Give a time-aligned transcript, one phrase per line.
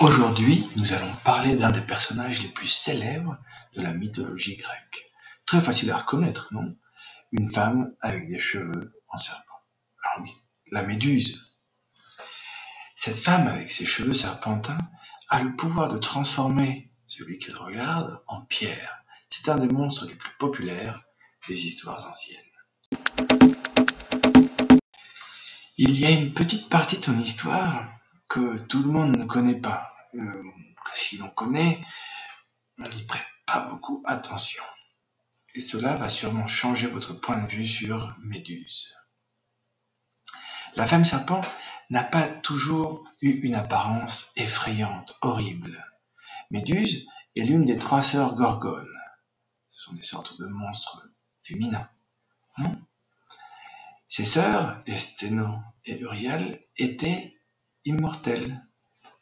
[0.00, 3.36] Aujourd'hui, nous allons parler d'un des personnages les plus célèbres
[3.74, 5.10] de la mythologie grecque.
[5.44, 6.76] Très facile à reconnaître, non?
[7.32, 9.60] Une femme avec des cheveux en serpent.
[10.04, 10.30] Ah oui,
[10.70, 11.58] la Méduse.
[12.94, 14.78] Cette femme avec ses cheveux serpentins
[15.30, 19.02] a le pouvoir de transformer celui qu'elle regarde en pierre.
[19.28, 21.02] C'est un des monstres les plus populaires
[21.48, 22.38] des histoires anciennes.
[25.76, 27.97] Il y a une petite partie de son histoire
[28.28, 29.94] que tout le monde ne connaît pas.
[30.14, 30.42] Euh,
[30.94, 31.82] si l'on connaît,
[32.78, 34.62] on n'y prête pas beaucoup attention.
[35.54, 38.94] Et cela va sûrement changer votre point de vue sur Méduse.
[40.76, 41.40] La femme serpent
[41.90, 45.84] n'a pas toujours eu une apparence effrayante, horrible.
[46.50, 48.86] Méduse est l'une des trois sœurs Gorgones.
[49.70, 51.08] Ce sont des sortes de monstres
[51.42, 51.88] féminins.
[52.58, 52.78] Non?
[54.06, 57.37] Ses sœurs, Esténo et Uriel, étaient
[57.88, 58.62] immortelle.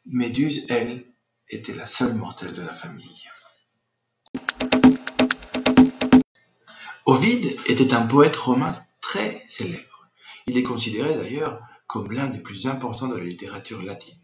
[0.07, 1.05] Méduse, elle,
[1.49, 3.23] était la seule mortelle de la famille.
[7.05, 10.09] Ovide était un poète romain très célèbre.
[10.47, 14.19] Il est considéré d'ailleurs comme l'un des plus importants de la littérature latine.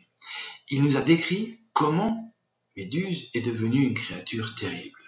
[0.69, 2.35] Il nous a décrit comment
[2.75, 4.99] Méduse est devenue une créature terrible.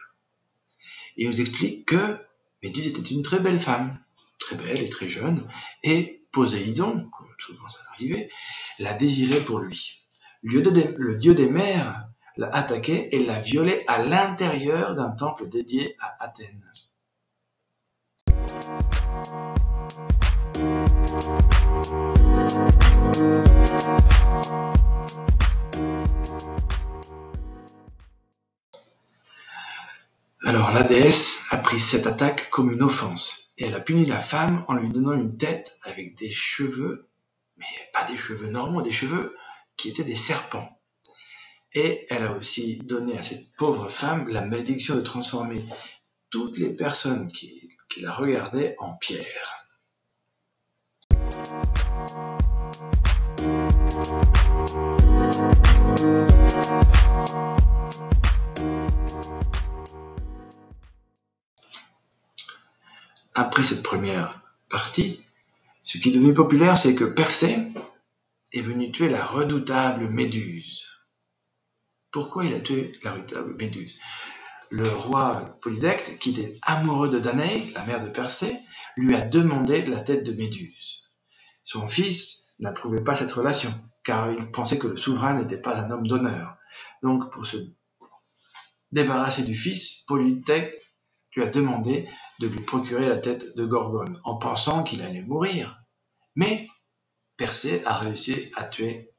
[1.18, 2.18] Il nous explique que
[2.64, 4.00] Méduse était une très belle femme,
[4.40, 5.46] très belle et très jeune,
[5.84, 8.30] et Poséidon, comme souvent ça arrivait,
[8.80, 10.06] l'a désiré pour lui.
[10.44, 16.62] Le dieu des mers l'a et l'a violé à l'intérieur d'un temple dédié à Athènes.
[30.44, 34.66] Alors la déesse a pris cette attaque comme une offense elle a puni la femme
[34.68, 37.10] en lui donnant une tête avec des cheveux,
[37.58, 39.36] mais pas des cheveux normaux, des cheveux
[39.78, 40.82] qui étaient des serpents.
[41.74, 45.66] Et elle a aussi donné à cette pauvre femme la malédiction de transformer
[46.30, 49.68] toutes les personnes qui, qui la regardaient en pierre.
[63.56, 65.24] Après cette première partie,
[65.82, 67.58] ce qui est devenu populaire, c'est que Persée
[68.52, 70.86] est venu tuer la redoutable Méduse.
[72.12, 73.98] Pourquoi il a tué la redoutable Méduse?
[74.72, 78.54] Le roi Polydecte, qui était amoureux de Danaé, la mère de Persée,
[78.98, 81.04] lui a demandé la tête de Méduse.
[81.64, 83.74] Son fils n'approuvait pas cette relation,
[84.04, 86.58] car il pensait que le souverain n'était pas un homme d'honneur.
[87.04, 87.56] Donc, pour se
[88.92, 90.76] débarrasser du fils, Polydecte
[91.38, 92.06] lui a demandé
[92.40, 95.82] de lui procurer la tête de Gorgone, en pensant qu'il allait mourir.
[96.36, 96.68] Mais
[97.38, 99.12] Persée a réussi à tuer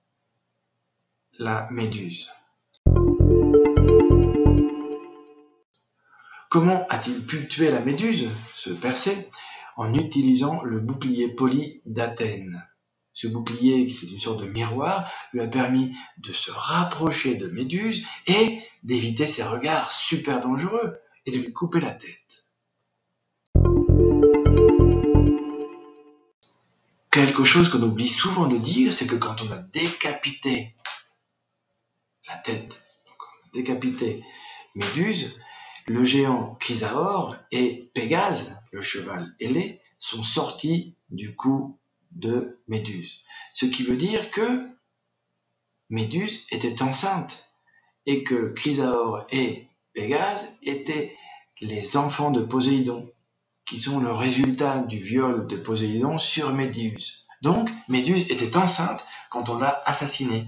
[1.39, 2.31] la Méduse.
[6.51, 9.29] Comment a-t-il pu tuer la Méduse, ce Persée,
[9.77, 12.67] en utilisant le bouclier poli d'Athènes?
[13.13, 17.49] Ce bouclier, qui est une sorte de miroir, lui a permis de se rapprocher de
[17.49, 22.46] Méduse et d'éviter ses regards super dangereux et de lui couper la tête.
[27.17, 30.77] Quelque chose qu'on oublie souvent de dire, c'est que quand on a décapité
[32.29, 32.85] la tête,
[33.55, 34.23] décapité
[34.75, 35.41] Méduse,
[35.87, 41.79] le géant Chrysaor et Pégase, le cheval ailé, sont sortis du cou
[42.11, 43.25] de Méduse.
[43.55, 44.69] Ce qui veut dire que
[45.89, 47.55] Méduse était enceinte
[48.05, 51.17] et que Chrysaor et Pégase étaient
[51.63, 53.11] les enfants de Poséidon
[53.67, 57.27] qui sont le résultat du viol de Poséidon sur Méduse.
[57.43, 60.47] Donc, Méduse était enceinte quand on l'a assassinée.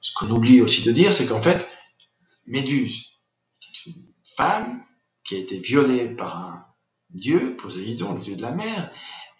[0.00, 1.70] Ce qu'on oublie aussi de dire, c'est qu'en fait,
[2.46, 3.06] Méduse
[3.62, 4.84] est une femme
[5.22, 6.66] qui a été violée par un
[7.10, 8.90] dieu, Poséidon, le dieu de la mer,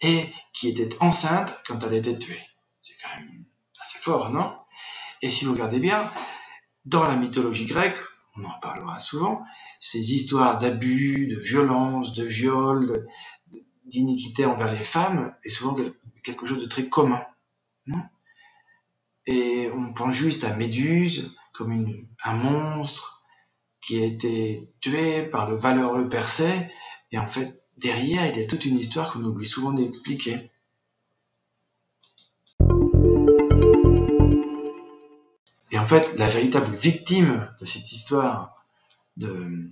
[0.01, 2.41] et qui était enceinte quand elle a été tuée.
[2.81, 3.45] C'est quand même
[3.81, 4.55] assez fort, non?
[5.21, 6.09] Et si vous regardez bien,
[6.85, 7.97] dans la mythologie grecque,
[8.37, 9.43] on en reparlera souvent,
[9.79, 13.07] ces histoires d'abus, de violence, de viol,
[13.85, 15.75] d'iniquité envers les femmes est souvent
[16.23, 17.21] quelque chose de très commun.
[19.25, 23.25] Et on pense juste à Méduse comme un monstre
[23.81, 26.71] qui a été tué par le valeureux Persée,
[27.11, 30.50] et en fait, derrière, il y a toute une histoire qu'on oublie souvent d'expliquer.
[35.79, 38.65] En fait, la véritable victime de cette histoire
[39.17, 39.69] de,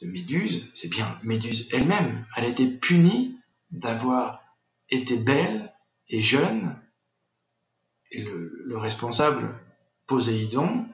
[0.00, 2.24] Méduse, c'est bien Méduse elle-même.
[2.36, 3.36] Elle a été punie
[3.72, 4.42] d'avoir
[4.90, 5.72] été belle
[6.08, 6.80] est jeune,
[8.12, 9.54] et le, responsable,
[10.06, 10.86] Poséidon,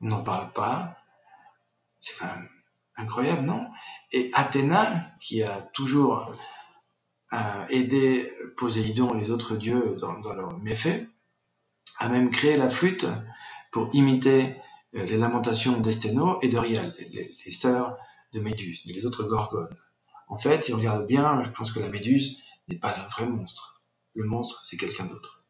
[0.00, 0.96] n'en parle pas.
[2.00, 2.48] C'est quand même
[2.96, 3.68] incroyable, non?
[4.12, 6.34] Et Athéna, qui a toujours
[7.32, 11.06] euh, aidé Poséidon et les autres dieux dans, leurs méfaits,
[11.98, 13.06] a même créé la flûte
[13.72, 14.54] pour imiter
[14.94, 17.96] euh, les lamentations d'Esténo et de Rial, les, les sœurs
[18.32, 19.76] de Méduse, les autres gorgones.
[20.28, 23.26] En fait, si on regarde bien, je pense que la Méduse n'est pas un vrai
[23.26, 23.82] monstre.
[24.14, 25.41] Le monstre, c'est quelqu'un d'autre.